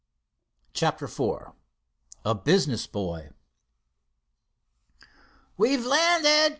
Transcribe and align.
CHAPTER 0.73 1.05
IV 1.05 1.51
A 2.25 2.33
BUSINESS 2.33 2.87
BOY 2.87 3.29
"We've 5.57 5.85
landed!" 5.85 6.49